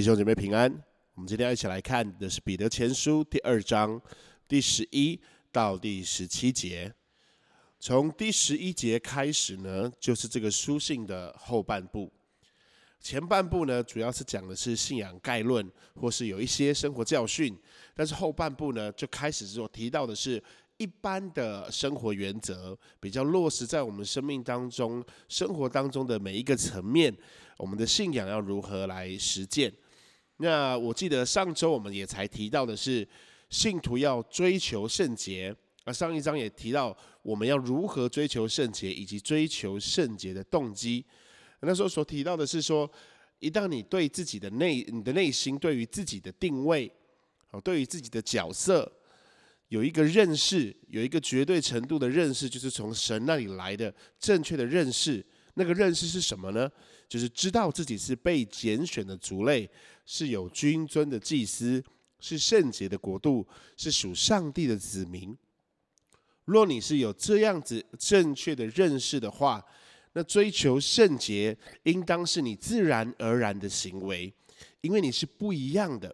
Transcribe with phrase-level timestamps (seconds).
[0.00, 0.72] 弟兄姐妹平安。
[1.12, 4.00] 我们今天要一起来看的是《彼得前书》第二章
[4.48, 5.20] 第十一
[5.52, 6.90] 到第十七节。
[7.78, 12.10] 从第十一节开始呢，就是这个书信的后半部。
[12.98, 17.54] 前半部呢，主要是讲的是信仰概论，或是有一些生活教训。
[17.94, 20.42] 但是后半部呢，就开始所提到的是
[20.78, 27.14] 一般的生活原则，比较落实在我们生命当中、生活当中的每一个层面。
[27.58, 29.70] 我们的信仰要如何来实践？
[30.42, 33.06] 那我记得上周我们也才提到的是，
[33.50, 35.54] 信徒要追求圣洁。
[35.84, 41.04] 而上一章也提到我们要如何追求圣洁，以及追求圣洁的动机。
[41.60, 42.90] 那时候所提到的是说，
[43.38, 46.90] 一旦你对自己的内、你的内心对于自己的定位，
[47.50, 48.90] 哦，对于自己的角色
[49.68, 55.24] 有一个认识，有一个绝对程度的认识，就是从神那里来的正确的认识。
[55.54, 56.70] 那个认识是什么呢？
[57.08, 59.68] 就是知道自己是被拣选的族类，
[60.12, 61.80] 是有君尊的祭司，
[62.18, 65.38] 是圣洁的国度，是属上帝的子民。
[66.46, 69.64] 若你是有这样子正确的认识的话，
[70.14, 74.34] 那追求圣洁应当是你自然而然的行为，
[74.80, 76.12] 因为你是不一样的。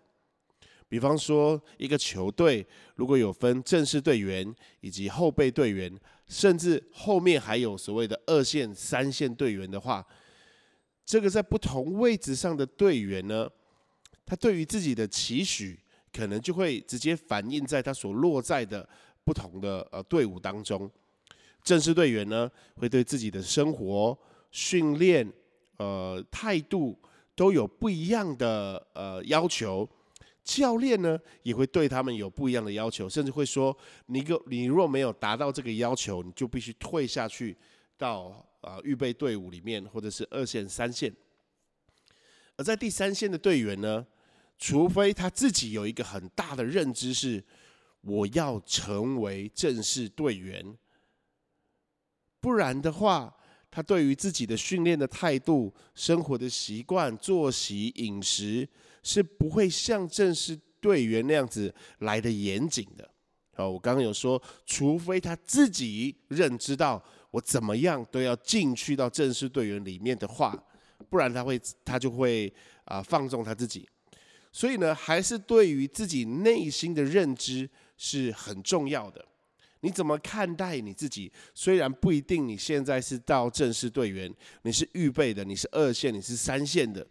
[0.88, 2.66] 比方说，一个球队
[2.96, 5.98] 如果有分正式队员以及后备队员。
[6.28, 10.04] 甚至后面还有所谓的二线、三线队员的话，
[11.04, 13.48] 这个在不同位置上的队员呢，
[14.26, 15.78] 他对于自己的期许，
[16.12, 18.86] 可能就会直接反映在他所落在的
[19.24, 20.90] 不同的呃队伍当中。
[21.62, 24.18] 正式队员呢，会对自己的生活、
[24.50, 25.32] 训练、
[25.78, 26.98] 呃态度
[27.34, 29.88] 都有不一样的呃要求。
[30.44, 33.76] 教练呢也会对他们有不一样的要求，甚至会说
[34.06, 37.56] ：“你个你若没有达到这个要求，你就必须退下去
[37.98, 41.12] 到啊预备队伍里面，或者是二线、三线。”
[42.56, 44.06] 而在第三线的队员呢，
[44.58, 47.44] 除非他自己有一个很大的认知，是
[48.00, 50.76] 我要成为正式队员，
[52.40, 53.36] 不然的话，
[53.70, 58.68] 他对于自己的训练的态度、生活的习惯、作息、饮食。
[59.08, 63.08] 是不会像正式队员那样子来的严谨的。
[63.54, 67.00] 好，我刚刚有说，除非他自己认知到
[67.30, 70.52] 我怎么样都要进去到正式队员里面的话，
[71.08, 72.52] 不然他会他就会
[72.84, 73.88] 啊放纵他自己。
[74.56, 77.68] 所以呢，还是对于自己内心的认知
[77.98, 79.22] 是很重要的。
[79.80, 81.30] 你怎么看待你自己？
[81.54, 87.06] 虽然不一定你现在是到正式队员，你是预备的，你是二线，你是三线的。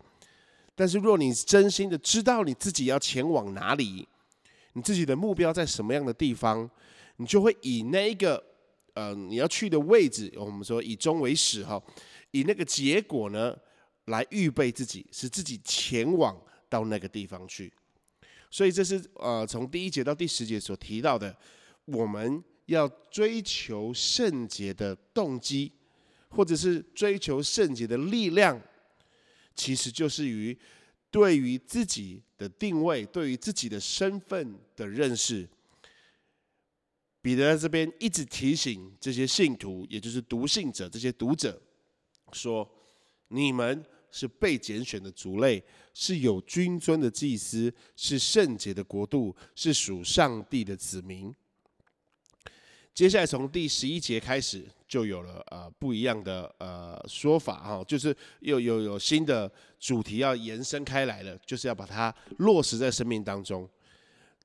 [0.74, 4.08] 但是，若你真心的知道你自己要前往哪里，
[4.74, 6.68] 你自己的目标在什么样的地方，
[7.18, 8.44] 你就会以那一个
[8.96, 11.80] 呃你要去的位置，我们说以终为始哈，
[12.32, 13.56] 以那个结果呢
[14.06, 16.36] 来预备自己，使自己前往
[16.76, 17.72] 到那个地方去。
[18.52, 21.36] 所以这是呃从第一节到第十节所提到的，
[21.86, 25.72] 我们要追求圣洁的动机，
[26.30, 28.62] 或者是追求圣洁的力量。
[29.56, 30.58] 其实就是于
[31.10, 35.48] 对于自己的定位，对于自己的身份的认识。
[37.22, 41.60] 彼得在这边一直提醒这些信徒，也就是读信者这些读者，
[42.34, 42.70] 说：
[43.30, 43.84] 你们
[44.16, 45.62] 是被拣选的族类，
[45.94, 51.36] 是有君尊的祭司，是圣洁的国度，是属上帝的子民。
[52.94, 63.70] 接下来从第十一节开始，就有了呃不一样的呃说法哈，就是又有有新的主题要延伸开来了，就是要把它落实在生命当中。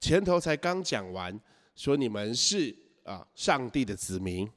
[0.00, 1.40] 前头才刚讲完，
[1.76, 4.50] 说你们是啊上帝的子民，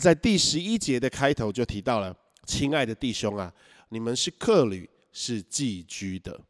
[0.00, 2.12] 在第十一节的开头就提到了，
[2.44, 3.54] 亲爱的弟兄啊，
[3.92, 6.40] 你们是客旅，是寄居的，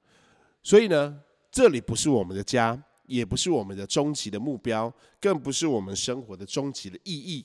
[0.62, 2.80] 所以呢，这里不是我们的家。
[3.04, 4.90] 也不是我们的终极的目标，
[5.20, 7.44] 更不是我们生活的终极的意义。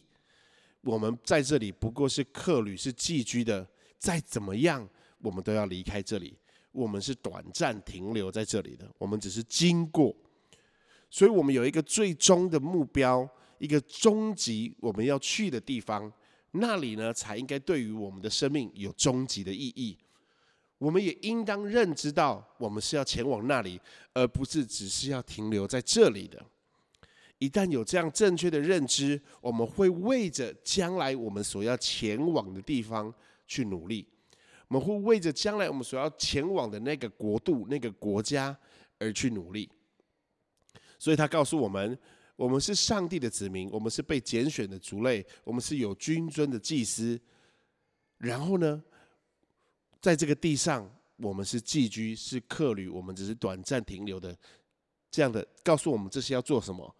[0.81, 3.67] 我们在这里不过是客旅，是寄居的。
[3.97, 4.87] 再怎么样，
[5.19, 6.37] 我们都要离开这里。
[6.71, 10.15] 我们是短暂停留在这里的，我们只是经过。
[11.09, 13.27] 所以，我们有一个最终的目标，
[13.57, 16.09] 一个终极我们要去的地方。
[16.59, 19.97] 那里呢，才应该对于我们的生命有终极的意义。
[20.77, 23.81] 我们也应当认知到，我们是要前往那里，
[24.13, 26.43] 而不是只是要停留在这里的。
[27.39, 33.13] 一旦有这样正确的认知，我们会为着将来我们所要前往的地方
[33.47, 34.07] 去努力。
[34.67, 38.55] 我们会为着将来我们所要前往的那个国度、那个国家
[38.99, 39.69] 而去努力。
[40.99, 41.97] 所以他告诉我们：，
[42.37, 47.19] 我们是上帝的子民，我们是被拣选的族类，我们是有君尊的祭司。
[48.19, 48.81] 然后呢？
[49.99, 54.37] 在这个地上，我们是寄居，是客旅，我们只是短暂停留的，
[55.09, 56.95] 这样的告诉我们这是要做什么？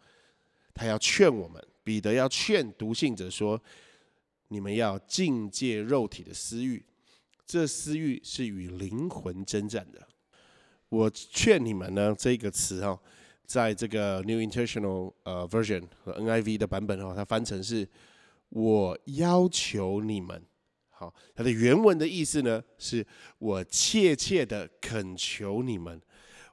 [0.74, 3.62] 他要劝我们，彼得要劝读信者说：
[4.48, 6.84] 你们要境界肉体的私欲，
[7.46, 10.08] 这私欲是与灵魂征战的。
[10.90, 13.00] 我劝你们呢，这个词哦，
[13.48, 17.88] 在这个 New International 呃 Version 和 NIV 的版本哈，它翻成是
[18.50, 20.44] “我要求你们”。
[20.92, 23.06] 好，它的原文的意思呢，是
[23.40, 26.02] 我切切的恳求你们，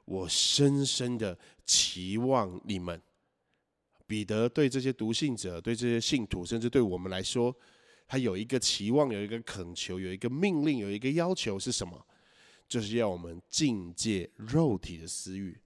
[0.05, 3.01] 我深深的期望你们。
[4.07, 7.53] 彼得对这些读信者、对这些信徒，甚至对我们来说，
[8.07, 12.05] 他有一个期望，有一个恳求，有一个命令，有一个要求是什么？
[12.69, 15.59] 就是要我们境界肉体的私欲。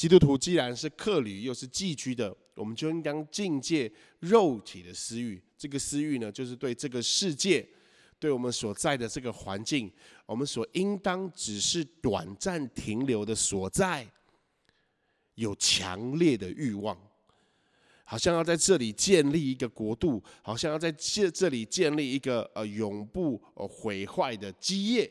[0.00, 5.38] 基督徒既然是客旅，又是寄居的，我们就应当境界肉体的私欲。
[5.58, 7.68] 这个私欲呢，就是对这个世界。
[8.18, 9.92] 对我们所在的这个环境，
[10.24, 14.10] 我们所应当只是短暂停留的所在，
[15.34, 16.98] 有强烈的欲望，
[18.04, 25.10] 好像要在这里建立一个国度，好像要在这这里建立一个呃永不呃毁坏的基业，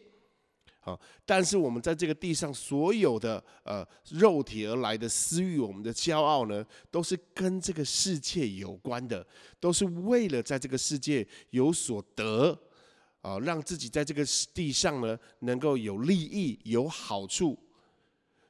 [0.89, 9.25] 好，但是我们在这个地上所有的呃肉体而来的私欲，我们的骄傲呢，都是跟这个世界有关的，
[9.59, 12.59] 都是为了在这个世界有所得。
[13.21, 17.59] 啊，让自己在这个地上呢，能够有利益、有好处，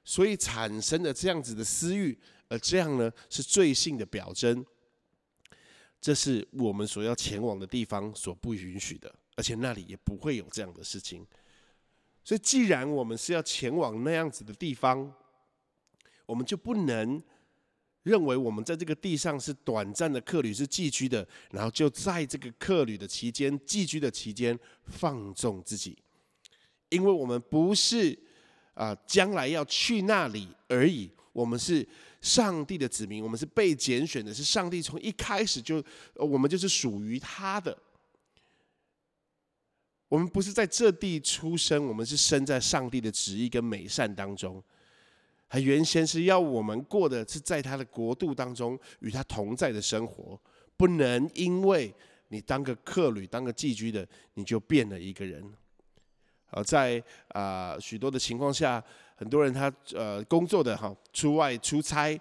[0.05, 2.15] 所以产生的这样子的私欲，
[2.49, 4.63] 而这样呢，是罪性的表征。
[5.99, 11.25] 这是我们所要前往的地方所不允许的，而且那里也不会有这样的事情。
[12.23, 15.13] 所以，既然我们是要前往那样子的地方，
[16.25, 17.21] 我们就不能。
[18.03, 25.95] 认为我们在这个地上是短暂的客旅，是寄居的，然后就在这个客旅的期间、寄居的期间放纵自己，
[26.87, 28.17] 因为我们不是
[28.73, 31.87] 啊将来要去那里而已，我们是
[32.21, 35.83] 上帝的子民，我们是被拣选的，是上帝从一开始就
[36.15, 37.77] 我们就是属于他的，
[40.09, 44.61] 我们不是在这地出生，我们是生在上帝的旨意跟美善当中。
[45.47, 50.39] 他原先是要我们过的是在他的国度当中与他同在的生活，
[50.75, 51.93] 不能因为
[52.27, 55.43] 你当个客旅、当个寄居的，你就变了一个人。
[56.51, 58.83] 而，在啊许多的情况下，
[59.15, 62.19] 很多人他呃工作的哈出外出差，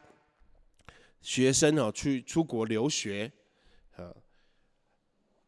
[1.21, 3.31] 学生哦去出国留学，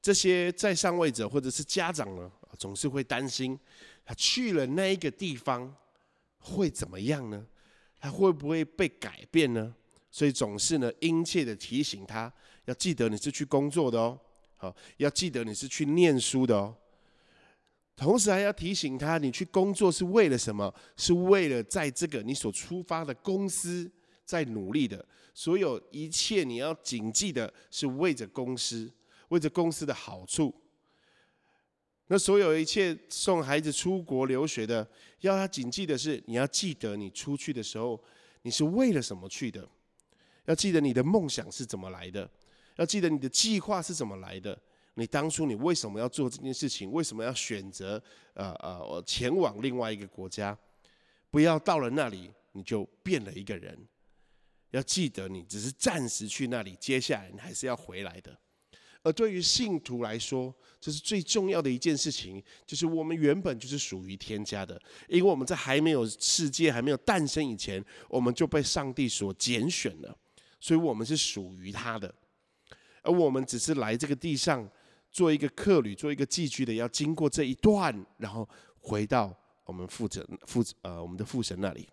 [0.03, 3.59] 这些在上位者或者是家长呢，总是会担心
[4.05, 5.75] 他去了那一个地方
[6.39, 7.47] 会怎么样呢？
[7.99, 9.75] 他会不会被改变呢？
[10.11, 12.33] 所以总是呢殷切的提醒他，
[12.65, 14.19] 要记得你是去工作的哦，
[14.57, 16.75] 好，要记得你是去念书的哦。
[17.95, 20.75] 同时还要提醒他，你去工作是为了什么？
[20.97, 23.89] 是为了在这个你所出发的公司
[24.25, 25.05] 在努力的，
[25.35, 28.91] 所有一切你要谨记的是为着公司，
[29.31, 30.55] 为着公司的好处。
[32.07, 34.89] 那所有一切送孩子出国留学的，
[35.21, 38.01] 要他谨记的是，你要记得你出去的时候，
[38.43, 39.69] 你是为了什么去的？
[40.47, 42.29] 要记得你的梦想是怎么来的？
[42.77, 44.59] 要记得你的计划是怎么来的？
[44.95, 46.91] 你当初你为什么要做这件事情？
[46.91, 48.03] 为什么要选择
[48.35, 50.59] 呃呃前往另外一个国家？
[51.31, 53.79] 不要到了那里你就变了一个人。
[54.73, 58.37] 要记得你只是暂时去那里，接下来你还是要回来的。
[59.03, 70.15] 而对于信徒来说，这是最重要的一件事情，就是我们原本就是属于天家的，因为我们在还没有世界还没有诞生以前，我们就被上帝所拣选了，
[70.61, 72.15] 所以我们是属于他的，
[73.03, 74.69] 而我们只是来这个地上
[75.11, 78.49] 做一个客旅，做一个寄居的，要经过这一段，然后
[78.81, 81.89] 回到我们父神父呃我们的父神那里。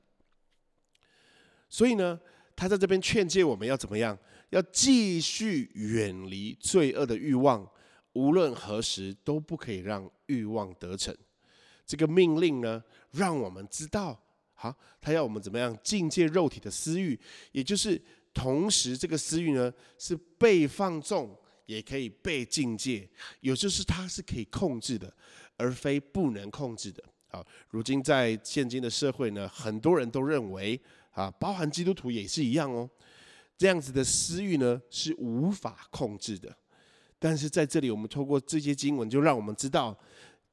[1.69, 2.19] 所以呢，
[2.55, 4.17] 他在这边劝诫我们要怎么样？
[4.49, 7.69] 要继续远离罪恶的欲望，
[8.13, 11.15] 无论何时都不可以让欲望得逞。
[11.85, 14.19] 这个命令呢，让我们知道，
[14.53, 17.19] 好，他要我们怎么样境界肉体的私欲，
[17.51, 18.01] 也就是
[18.33, 23.09] 同时这个私欲呢是被放纵，也可以被境界，
[23.41, 25.13] 也就是它是可以控制的，
[25.55, 27.03] 而非不能控制的。
[27.29, 30.79] 好，如今在现今的社会呢，很多人都认为，
[31.11, 32.89] 啊，包含基督徒也是一样哦。
[33.57, 36.55] 这样子的私欲呢，是无法控制的。
[37.19, 39.97] 但是在这里，我们透过这些经文，就让我们知道，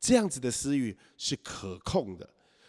[0.00, 2.28] 这样子的私欲是可控的，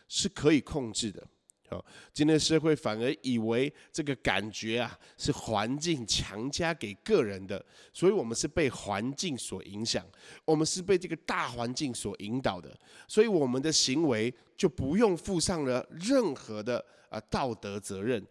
[0.09, 1.25] 是可以控制的。
[1.69, 10.05] 好，今天社会反而以为这个感觉啊是环境强加给个人的，所以我们是被环境所影响，
[10.43, 12.77] 我们是被这个大环境所引导的，
[13.07, 18.23] 所以我们的行为就不用负上了任何的啊道德责任。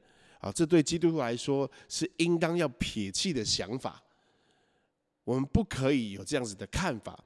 [0.45, 4.03] 啊，这对基督徒来说是应当要撇弃的想法。
[5.25, 7.19] 我们不可以有这样子的看法。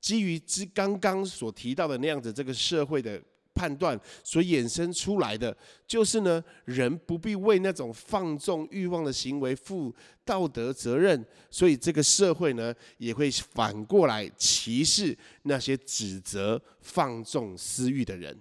[0.00, 3.22] 基于之刚刚所提到的那样子，这个社会的。
[3.54, 9.92] 判断所衍生出来的，就是呢，人不必为那种放纵欲望的行为负
[10.24, 18.40] 道德责任，所以这个社会呢，也会反过来歧视那些指责放纵私欲的人。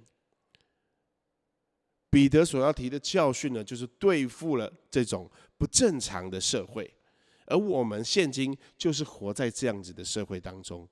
[2.10, 6.92] 彼得所要提的教训呢，就是对付了这种不正常的社会，
[7.46, 10.88] 而我们现今就是活在这样子的社会当中，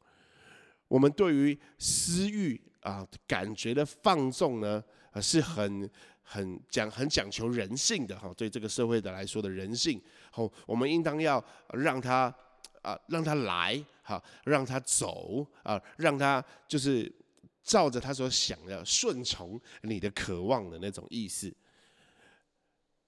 [0.88, 2.62] 我们对于私欲。
[2.86, 4.84] 啊，感觉的放纵呢，
[5.20, 5.90] 是很
[6.22, 11.44] 很讲很讲求人性的哈，对这个社会的来说的人性，好，我们应当要
[11.74, 12.32] 让他
[12.84, 17.12] 啊，让他来，哈，让他走啊，让他就是
[17.66, 21.54] 照着他所想的顺从你的渴望的那种意思。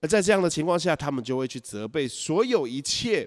[0.01, 3.25] 而在这样的情况下，他们就会去责备所有一切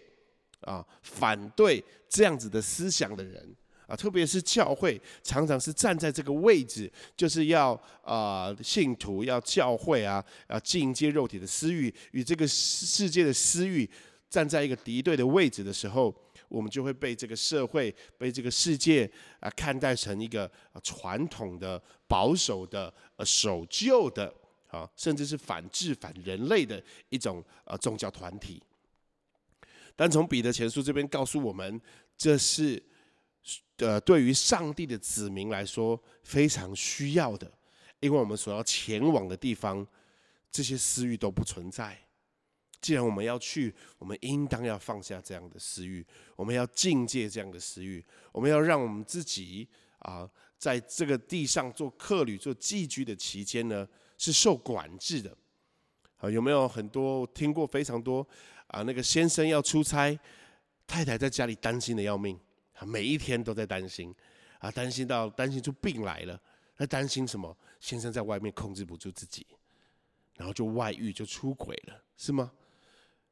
[0.60, 3.56] 啊反对这样子的思想的人。
[3.86, 7.72] 啊，特别是教会常常是站在这个位置，就是要
[8.04, 13.90] 啊，信徒要教会啊，要进阶肉体的私欲与这个世界的私欲
[14.28, 16.14] 站在一个敌对的位置的时候，
[16.50, 20.50] 我们就会被这个社会、被这个世界啊看待成一个
[20.82, 24.30] 传统的、保守的、呃守旧的
[24.68, 28.62] 啊，甚至是反制、反人类的一种呃宗教团体。
[29.96, 31.80] 但从彼得前书这边告诉我们，
[32.18, 32.82] 这是。
[33.78, 37.50] 呃，对于上帝的子民来说，非常需要的，
[38.00, 39.86] 因为我们所要前往的地方，
[40.52, 41.98] 这些私欲都不存在。
[42.80, 46.04] 既然我们要去，我们应当要放下这样的私欲，
[46.36, 49.68] 我们要境界这样的私欲，我们要让我们自己
[49.98, 55.36] 啊，在这个地上做客旅、做寄居的期间呢，是受管制的。
[56.16, 58.26] 啊，有没有很多听过非常多
[58.66, 58.82] 啊？
[58.82, 60.18] 那个先生要出差，
[60.86, 62.38] 太太在家里担心的要命。
[62.74, 64.14] 啊每一天都在担心，
[64.58, 66.40] 啊，担心到担心出病来了。
[66.78, 67.54] 那担心什么？
[67.78, 69.46] 先生在外面控制不住自己，
[70.36, 72.50] 然后就外遇，就出轨了，是吗？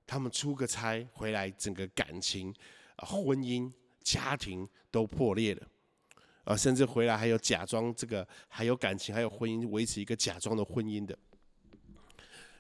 [0.09, 2.53] 他们出个差回来，整个感情、
[2.97, 3.71] 婚姻、
[4.03, 5.69] 家庭都破裂了，
[6.45, 11.17] 啊，甚至回来还有假装这个还有感情，还有婚姻，维持一个假装的婚姻的。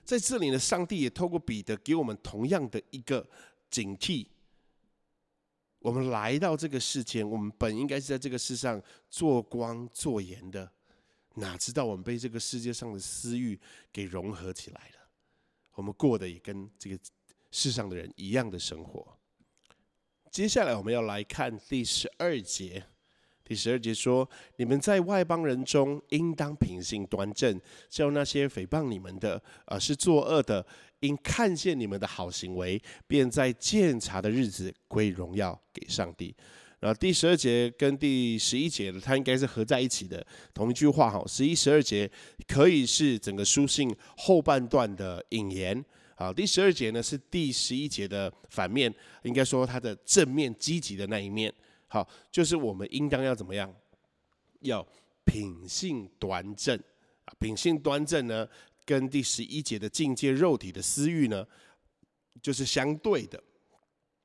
[0.05, 3.27] 在这里呢，上帝也透过彼得给我们同样的一个
[3.71, 4.27] 警惕。
[5.79, 10.71] 我们来到这个世间，我们本应该是在这个世上做光做盐的，
[11.37, 13.59] 哪知道我们被这个世界上的私欲
[13.91, 15.09] 给融合起来了。
[15.73, 16.99] 我们过得也跟这个
[17.51, 19.17] 世上的人一样的生活。
[20.31, 22.85] 接下来我们要来看第十二节。
[23.45, 30.67] 第十二节说：“你们在外邦人中，应当品性端正，叫那些诽谤你们的，呃，是作恶的。”
[31.01, 36.35] 因看见你们的好行为，便在鉴察的日子归荣耀给上帝。
[36.81, 41.25] 然后第十二节跟第十一节的，它应该是合在一起的同一句话哈。
[41.27, 42.11] 十一、十二节
[42.49, 45.83] 可以是整个书信后半段的引言
[46.19, 46.33] 好。
[46.33, 51.53] 第十二节呢是第十一节的反面，应该说它的正面积极的那一面。
[51.87, 53.73] 好，就是我们应当要怎么样？
[54.61, 54.85] 要
[55.25, 56.77] 品性端正
[57.25, 57.33] 啊！
[57.39, 58.49] 品性端正呢？
[58.85, 61.47] 跟第十一节的境界肉体的私欲呢，
[62.43, 63.41] 就是相对的。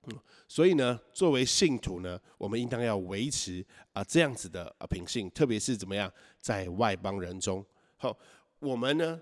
[0.08, 7.64] 嗯，所以呢，作为信徒呢，我们应当要维持啊这样子的啊品性，特别是怎么样在外邦人中。
[7.98, 8.18] 好，
[8.60, 9.22] 我们呢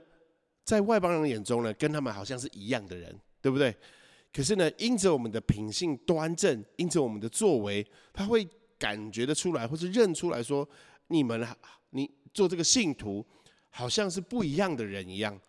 [0.63, 3.75] 在外邦人眼中呢，跟他们好像是一样的人，对不对？
[4.33, 10.67] 可是呢，因着我们的品性端正，因着我们的作为，他会感觉得出来，或是认出来说，
[11.07, 11.45] 你们
[11.89, 13.25] 你做这个信徒。
[13.73, 15.39] 好像是不一样的人一样，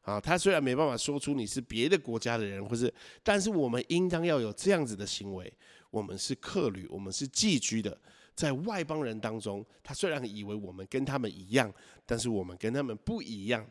[0.00, 2.90] 啊，他虽然没办法说出你是别的国家的人，或是，
[3.22, 5.52] 但是我们应当要有这样子的行为。
[5.90, 8.00] 我们是客旅，我们是寄居的，
[8.34, 11.70] 在外邦人当中，他虽然以为我们跟他们一样，
[12.06, 13.62] 但是我们跟他们不一样。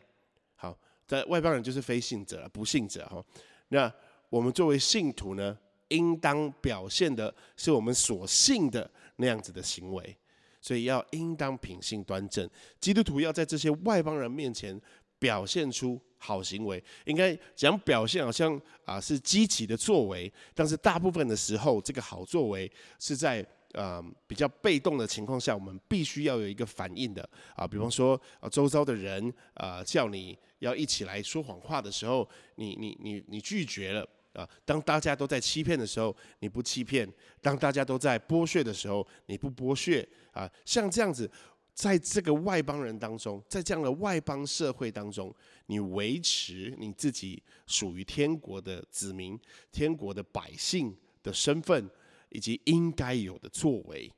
[0.56, 3.24] 好，在外邦人就是非信者、不信者哈。
[3.68, 3.92] 那
[4.28, 5.56] 我们作为信徒呢，
[5.88, 10.16] 应当表现的是我们所信的那样子的行为。
[10.58, 12.48] 所以要应当品性端正，
[12.80, 14.80] 基督徒要在这些外邦人面前
[15.16, 16.82] 表现出好行为。
[17.04, 23.46] 应该讲表现好像啊是积极的作为，但是大部分的时候，这个好作为是在
[23.76, 27.22] 呃比较被动的情况下，我们必须要有一个反应的
[27.54, 27.68] 啊。
[27.68, 34.48] 比方说，啊周遭的人啊叫你要一起来说谎话的时候，你你你你拒绝了啊。
[34.64, 37.06] 当大家都在欺骗的时候，你不欺骗；
[37.42, 40.50] 当大家都在剥削的时候，你不剥削啊。
[40.64, 41.30] 像这样子，
[41.74, 45.30] 在这个外邦人当中，在这样的外邦社会当中，
[45.66, 49.38] 你维持你自己属于天国的子民、
[49.70, 51.90] 天国的百姓的身份。
[52.36, 54.12] 以及应该有的作为，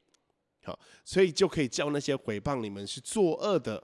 [0.65, 3.81] 好，所以就可以叫那些诽谤你们是作恶的，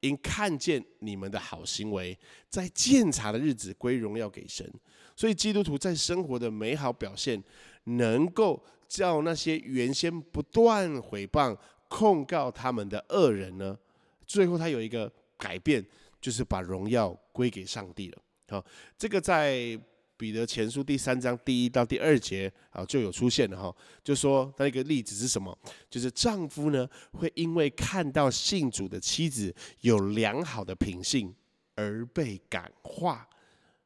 [0.00, 2.18] 因看见你们的好行为，
[2.50, 4.68] 在鉴察的日子归荣耀给神。
[5.14, 7.40] 所以基督徒在生活的美好表现，
[7.84, 11.56] 能够叫那些原先不断诽谤、
[11.86, 13.78] 控告他们的恶人呢，
[14.26, 15.86] 最后他有一个改变，
[16.20, 18.18] 就是把荣耀归给上帝了。
[18.48, 18.66] 好，
[18.98, 19.80] 这个在。
[20.18, 25.56] 彼得前书第三章第一到第二节啊，就有出现了哈，就说那个例子是什么？
[25.88, 31.32] 就是丈夫呢，会因为看到信主的妻子有良好的品性
[31.76, 33.26] 而被感化。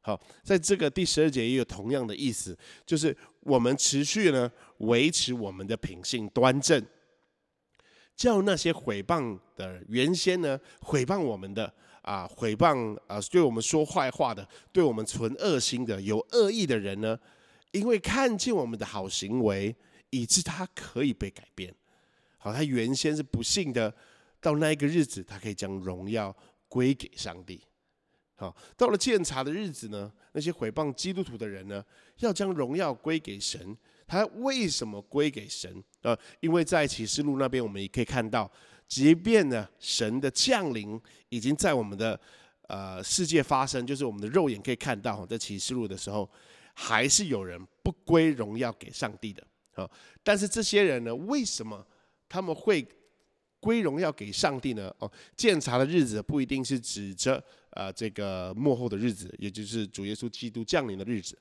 [0.01, 6.83] 好，在这个第十二节也有同样的意思，就是我们持续呢维持我们的品性端正，
[8.17, 11.71] 叫那些毁谤的原先呢毁谤我们的。
[12.03, 17.19] 啊，诽谤啊，对我们说坏话的，对我们存恶心的、有恶意的人呢，
[17.71, 19.75] 因为看见我们的好行为，
[20.11, 21.75] 以致他可以被改变。
[22.39, 23.95] 好，他原先是不幸的，
[24.41, 26.37] 到那一个日子，他可以将荣耀
[26.69, 27.63] 归给上帝。
[28.35, 31.85] 好，到了鉴察的日子呢，那些诽谤基督徒的人呢，
[32.19, 33.77] 要将荣耀归给神。
[34.09, 35.83] 他为什么归给神？
[36.03, 38.51] 啊，因为在启示录那边，我们也可以看到。
[38.93, 42.21] 即便呢，神的降临已经在我们的
[42.69, 46.31] 呃世界发生，就是我们的肉眼可以看到，在启示录的时候，
[46.75, 49.43] 还是有人不归荣耀给上帝的
[49.77, 49.91] 啊。
[50.23, 51.83] 但是这些人呢，为什么
[52.29, 52.87] 他们会
[53.61, 54.95] 归荣耀给上帝呢？
[54.99, 61.35] 哦，鉴察的日子不一定是指着呃这个幕后的日子，也就是主耶稣基督降临的日子，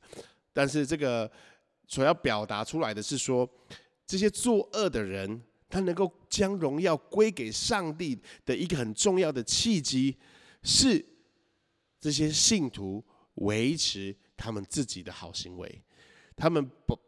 [0.54, 1.30] 但是这个
[1.86, 3.46] 所要表达出来的是说，
[4.08, 5.44] 这些作恶的人。
[5.72, 10.18] 他能够将荣耀归给上帝的一个很重要的契机，
[10.62, 11.04] 是
[12.00, 13.04] 这些信徒
[13.36, 15.82] 维持他们自己的好行为，
[16.36, 17.00] 他们保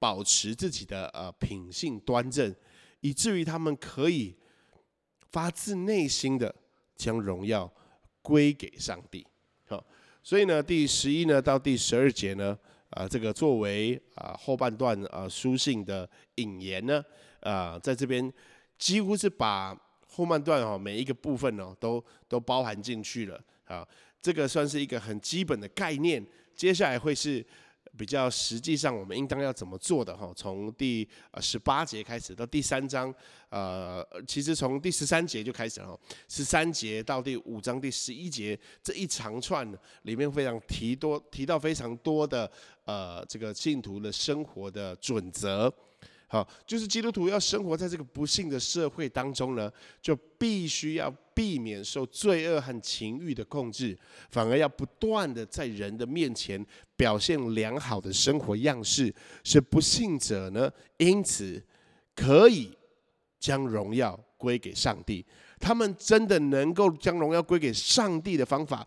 [0.00, 2.54] 保持自己的呃品性端正，
[3.00, 4.36] 以至于他们可以
[5.30, 6.54] 发自内心的
[6.96, 7.72] 将荣耀
[8.20, 9.26] 归给上帝。
[9.66, 9.86] 好，
[10.22, 12.58] 所以呢，第十一呢到第十二节呢，
[12.90, 17.04] 啊，这个作为啊后半段啊书信的引言呢。
[17.40, 18.32] 啊，在这边
[18.78, 23.86] 几乎是把后半段哦每一个部分哦都都包含进去了啊，
[24.20, 26.24] 这个算是一个很基本的概念。
[26.54, 27.44] 接下来会是
[27.96, 31.08] 比较实际上我们应当要怎么做的哈，从第
[31.40, 33.14] 十八节开始到第三章，
[33.48, 35.98] 呃，其实从第十三节就开始了，
[36.28, 39.64] 十三节到第五章第十一节这一长串
[40.02, 42.50] 里面非常提多提到非常多的
[42.84, 45.72] 呃这个信徒的生活的准则。
[46.30, 56.62] 好，就是基督徒要生活在这个不幸的社会当中呢，就必须要避免受罪恶和情欲的控制，反而要不断的在人的面前
[56.96, 61.64] 表现良好的生活样式，使不幸者呢，因此
[62.14, 62.76] 可以
[63.40, 65.24] 将荣耀归给上帝。
[65.58, 68.86] 他们真的能够将荣耀归给上帝的方法，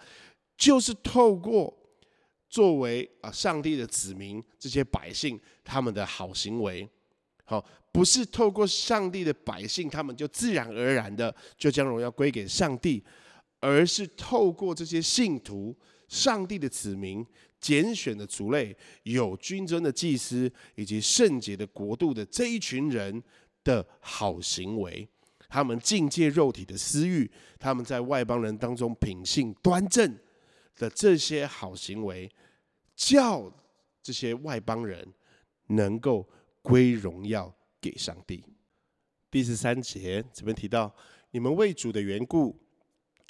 [0.55, 1.75] 就是透过
[2.47, 6.87] 作为啊上帝的子民这些百姓他们的好行为。
[7.51, 13.03] 好，不是透过上帝的百姓，他们就自然而然的就将荣耀归给上帝，
[13.59, 17.27] 而是透过这些信徒、上帝的子民、
[17.59, 23.21] 拣选的族类、有军尊的祭司以及圣洁的国度的这一群人
[23.65, 25.05] 的好行为，
[25.49, 30.17] 他们境界肉体的私欲，他们在外邦人当中品性端正
[30.77, 32.31] 的这些好行为，
[32.95, 33.53] 叫
[34.01, 35.05] 这些外邦人
[35.67, 36.25] 能够。
[36.61, 38.43] 归荣耀给上帝。
[39.29, 40.93] 第十三节这边提到，
[41.31, 42.55] 你们为主的缘故，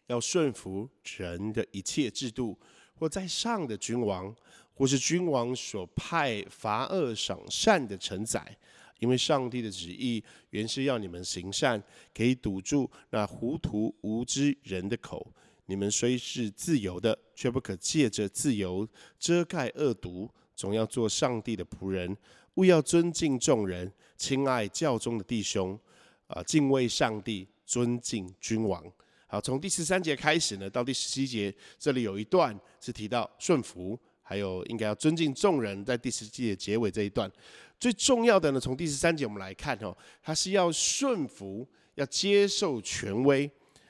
[0.08, 2.60] 要顺服人的一切制度，
[2.96, 4.36] 或在上的君王，
[4.74, 8.58] 或是君王所派罚恶赏善的臣宰，
[9.00, 11.82] 因为上帝的旨意原是要你们行善，
[12.14, 15.32] 可以堵住那糊涂无知人的口。
[15.68, 22.18] 你们虽是自由的，却不可借着自由遮盖恶毒，总要做上帝的仆人。
[22.56, 25.80] 勿要尊敬众人，亲爱教中的弟兄，
[26.28, 28.84] 啊，敬畏上帝，尊敬君王。
[29.28, 35.86] 好，从第十三节开始呢，到第十七节，这里有一段是提到顺服，还有应该要尊敬众人。
[35.86, 37.32] 在第十七节结尾这一段，
[37.80, 43.50] 最重要的呢，从第十三节我们来看哦，他是要顺服，要接受权威，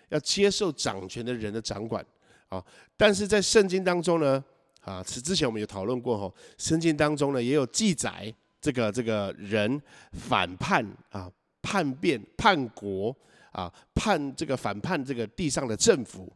[0.10, 2.06] 要接受掌权的人的掌管
[2.50, 2.63] 啊。
[2.95, 4.43] 但是在圣经当中呢，
[4.82, 9.82] 啊，此之前我们有讨论过哈，圣经当中呢也有记载，这个这个人
[10.13, 11.30] 反叛啊，
[11.62, 13.13] 叛变叛国
[13.52, 16.32] 啊，叛这个反叛这个地上的政府，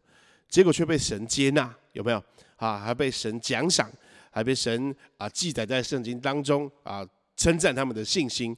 [0.49, 2.21] 结果却被神接纳，有没有
[2.57, 2.79] 啊？
[2.79, 3.89] 还被神奖赏。
[4.35, 7.07] 还被神啊记载在圣经当中啊，
[7.37, 8.53] 称赞他们的信心。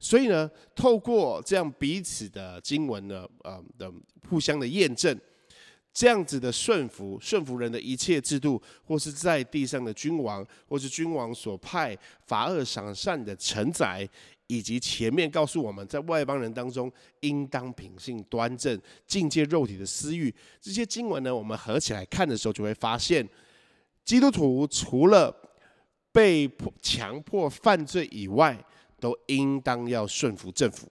[0.00, 3.88] 所以呢，透过这样彼此的经文呢，啊的
[4.28, 5.16] 互相的验证，
[5.92, 14.08] 这样子的顺服，顺服人的一切制度，或是在地上的君王，或是君王所派罚恶赏善的臣宰，
[14.46, 23.28] 以及前面告诉我们在外邦人当中应当品性端正，境界肉体的私欲，这些经文呢，我们合起来看的时候，就会发现。
[24.04, 25.32] 基督徒除了
[26.10, 28.58] 被迫强迫犯罪以外，
[28.98, 30.90] 都应当要顺服政府，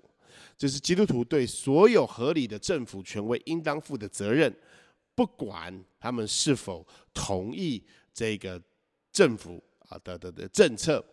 [0.58, 4.50] 这是基督徒对所有合理的政府权威应当负的责任，
[5.16, 8.62] 不管他们是否同意这个
[9.12, 11.04] 政府啊的的的政策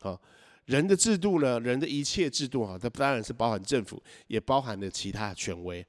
[0.00, 0.18] 啊，
[0.64, 5.84] 人的制度呢，人的一切制度啊，它当然是包含政府，也包含了其他权威。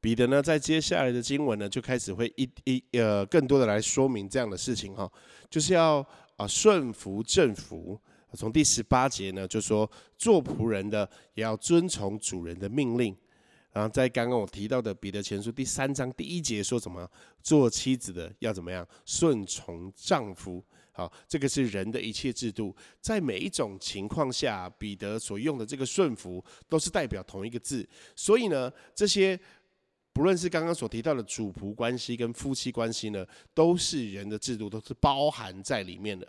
[0.00, 5.10] 彼得呢，在接下来的经文呢，就开始会一一呃更多的来说明这样的事情哈，
[5.48, 8.00] 就是要啊顺服政府。
[8.34, 13.16] 从第十八节呢，就说做仆人的也要遵从主人的命令。
[13.76, 17.06] 然后在刚刚我提到的彼得前书第三章第一节说什么？
[17.42, 20.64] 做妻子的要怎么样顺从丈夫？
[20.92, 27.86] 好，这个是人的一切制度，在每一种情况下，彼得所用的这个顺服都是代表同一个字。
[28.14, 29.38] 所以呢，这些。
[30.14, 36.26] 不论是刚刚所提到的主仆关系跟夫妻关系呢，都是人的制度，都是包含在里面的。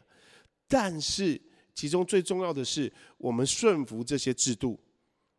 [0.67, 1.41] 但是
[1.73, 4.77] 其中最重要的是，我们顺服这些制度，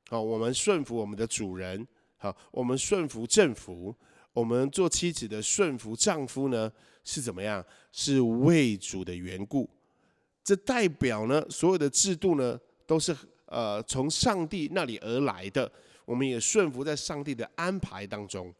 [0.09, 1.87] 好，我们顺服我们的主人，
[2.19, 3.95] 好，我们顺服政府，
[4.33, 6.71] 我们做妻子的顺服丈夫呢，
[7.05, 7.65] 是怎么样？
[7.93, 9.69] 是为主的缘故。
[10.45, 15.71] 这代表呢，所有的制度呢，都是呃从上帝那里而来的。
[16.05, 18.55] 我们也顺服在上帝的安排当中，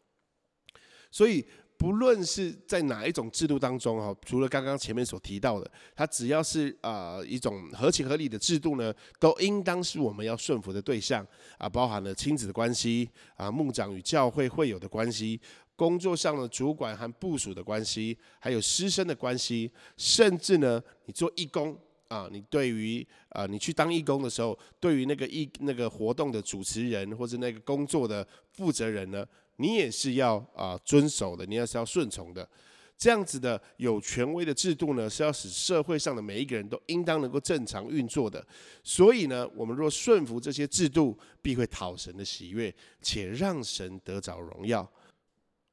[1.09, 1.43] 所以
[1.79, 11.25] 不论是在哪一种制度当中哈，除了刚刚前面所提到的，它只要是啊一种合情合理的制度呢，都应当是我们要顺服的对象
[11.57, 15.39] 啊，包含了亲子的关系啊，牧长与教会会友的关系，
[15.77, 21.79] 工作上的主管和部署的关系，还有师生的关系，甚至呢，你做义工。
[22.09, 29.25] 啊，你对于啊，你去当义工的时候，对于那个义那个活动的主持人或者那个工作的负责人呢，
[29.57, 32.49] 你也是要啊遵守的，你也是要顺从的。
[32.97, 38.45] 这样子的有权威的制度呢，是要使社会上的每一个人都应当能够正常运作的。
[38.83, 44.91] 所以呢，我们若顺服这些制度，必会讨神的喜悦，且让神得着荣耀。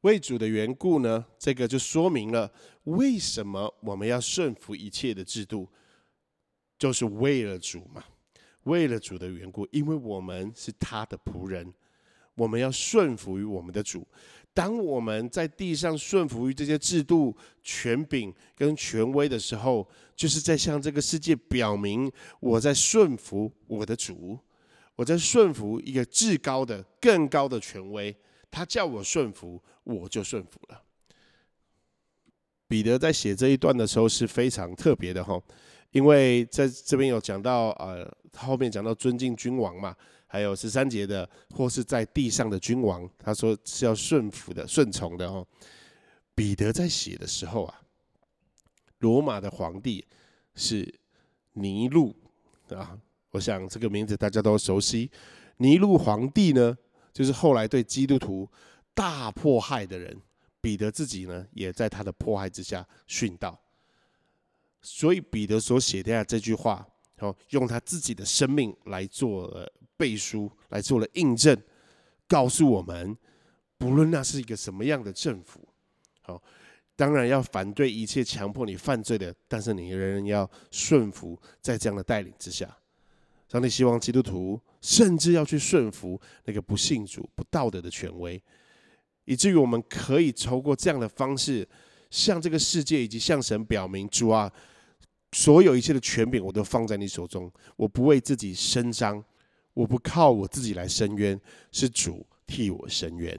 [0.02, 2.52] 为主的缘故呢，这个就说明了
[2.84, 5.66] 为什么我们要顺服一切的制度。
[6.78, 8.04] 就是为了主嘛，
[8.64, 11.72] 为了主的缘故，因为我们是他的仆人，
[12.34, 14.06] 我们要顺服于我们的主。
[14.52, 22.10] 当我们在地上顺服于这些制度、权柄跟权威的时候，就是在向这个世界表明
[22.40, 24.38] 我在顺服我的主，
[24.94, 28.16] 我在顺服一个至高的、更高的权威。
[28.50, 30.82] 他叫我顺服，我就顺服了。
[32.66, 35.38] 彼得在写这一段的时候是非常特别的哈。
[35.96, 38.06] 因为在这边有讲到，呃，
[38.36, 45.46] 后面讲到尊敬君王嘛，还有十三节的，或是在地上的君王，他说是要顺服的、顺从的哦。
[46.34, 47.80] 彼得在写的时候啊，
[48.98, 50.04] 罗马的皇帝
[50.54, 50.86] 是
[51.54, 52.14] 尼禄
[52.68, 52.98] 啊，
[53.30, 55.10] 我想这个名字大家都熟悉。
[55.56, 56.76] 尼禄皇帝呢，
[57.10, 58.46] 就是后来对基督徒
[58.92, 60.14] 大迫害的人，
[60.60, 63.58] 彼得自己呢，也在他的迫害之下殉道。
[64.88, 66.86] 所以彼得所写的这句话，
[67.18, 71.60] 好用他自己的生命来做了背书，来做了印证，
[72.28, 73.16] 告诉我们，
[73.76, 75.68] 不论那是一个什么样的政府，
[76.22, 76.40] 好，
[76.94, 82.72] 当然要反对一切强迫你犯罪的，但是你仍然要顺服在这样的带领之下。
[83.48, 88.40] 上帝希望基督徒甚至要去顺服那个不信主、不道德的权威，
[89.24, 91.68] 以至于我们可以透过这样的方式，
[92.08, 94.52] 向这个世界以及向神表明主啊。
[95.36, 97.52] 所有一切的权柄，我都放在你手中。
[97.76, 99.22] 我不为自己伸张，
[99.74, 101.38] 我不靠我自己来伸冤，
[101.70, 103.38] 是主替我伸冤。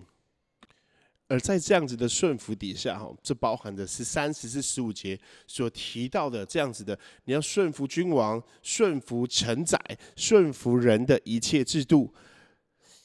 [1.27, 9.81] 而在这样子的顺服底下，哈，这包含的是三十至十五节所提到的这样子的，你要顺服君王，顺服承载，
[10.15, 12.13] 顺服人的一切制度，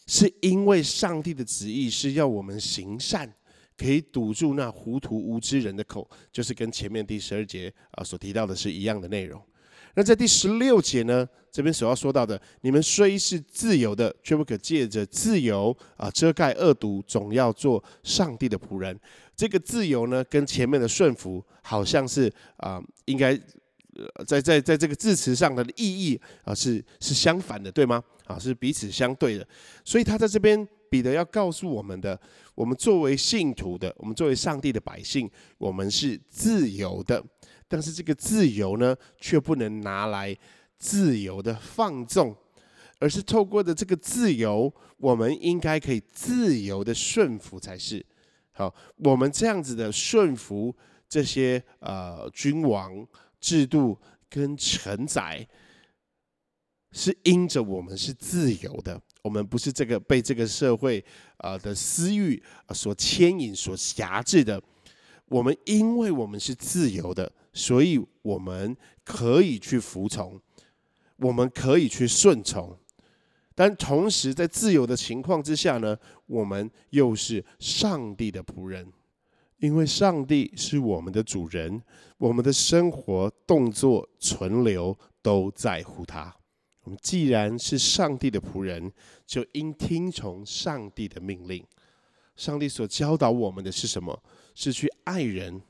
[0.07, 3.35] 是因为上帝的旨意是要我们行善，
[3.77, 9.41] 可以堵住那糊涂无知人的口，就是跟前面第十二节啊所提到的是一样的内容。
[9.95, 11.29] 那在第十六节呢？
[11.51, 18.99] 这边所要说到的，你们虽是自由的，却不可借着自由啊遮盖恶毒，总要做上帝的仆人。
[19.37, 23.39] 这个自由呢，跟前面的顺服好像是啊，应该
[24.27, 28.03] 在在在这个字词上的意义啊是是相反的，对吗？
[28.25, 29.47] 啊，是彼此相对的。
[29.85, 32.19] 所以他在这边彼得要告诉我们的，
[32.55, 37.23] 我们作为信徒的，我们作为上帝的百姓，我们是自由的。
[37.67, 40.37] 但是这个自由呢，却不能拿来
[40.79, 42.37] 自由的放纵，
[42.99, 48.05] 而是透过的这个自由，我们应该可以自由的顺服才是。
[48.53, 50.77] 好，我们这样子的顺服
[51.09, 53.07] 这些呃君王
[53.41, 55.49] 制度跟承载，
[56.91, 61.03] 是因着我们是自由的，我们不是这个被这个社会
[61.43, 64.63] 啊的私欲所牵引、所辖制的。
[65.27, 67.31] 我们因为我们是自由的。
[67.55, 68.75] 所以我们
[69.05, 70.41] 可以去服从，
[71.17, 72.75] 我们可以去顺从，
[73.55, 78.91] 但同时在自由的情况之下呢，我们又是上帝的仆人，
[79.59, 81.83] 因为上帝是我们的主人，
[82.17, 86.35] 我们的生活、动作、存留都在乎他。
[86.83, 88.93] 我们既然是上帝的仆人，
[89.27, 91.65] 就应听从上帝的命令。
[92.37, 94.23] 上帝所教导我们的是什么？
[94.55, 95.61] 是去爱人。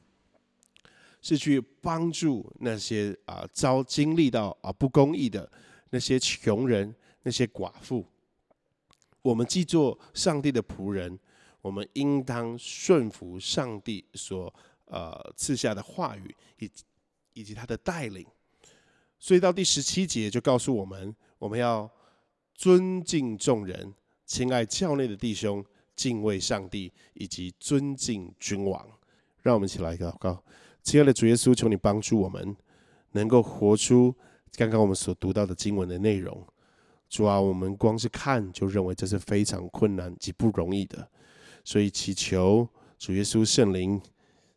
[1.25, 5.49] 是去帮助那些啊遭经历到啊不公义的
[5.91, 8.05] 那些穷人、那些寡妇。
[9.23, 11.17] 我们既做上帝的仆人，
[11.61, 14.53] 我们应当顺服上帝所
[14.87, 16.69] 呃赐下的话语以
[17.35, 18.27] 以及他的带领。
[19.23, 21.89] 所以到第十七节就告诉我们，我们要
[22.57, 23.95] 尊敬众人，
[24.27, 28.85] 亲爱教内的弟兄，敬畏上帝以及尊敬君王。
[29.43, 30.43] 让我们一起来祷告。
[30.83, 32.57] 亲爱的主耶稣，求你帮助我们，
[33.13, 34.13] 能够活出
[34.57, 36.45] 刚刚我们所读到的经文的内容。
[37.09, 41.09] 主啊，我们光是看就认为这是非常困难及不容易的，
[41.63, 44.03] 所以祈求主耶稣圣灵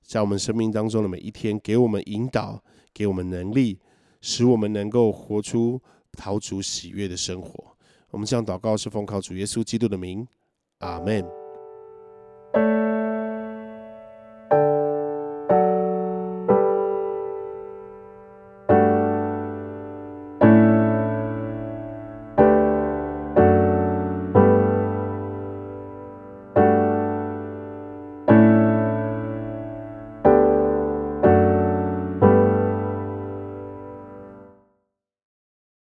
[0.01, 3.78] 在我们生命当中的每一天，给我们引导，给我们能力，
[4.27, 5.79] 使我们能够活出
[6.13, 7.63] 陶主喜悦的生活。
[8.09, 10.27] 我们这样祷告是奉靠主耶稣基督的名，
[10.79, 11.44] 阿门。